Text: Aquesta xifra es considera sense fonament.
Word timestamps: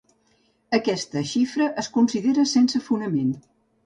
Aquesta 0.77 1.21
xifra 1.31 1.67
es 1.81 1.89
considera 1.97 2.47
sense 2.53 2.81
fonament. 2.89 3.29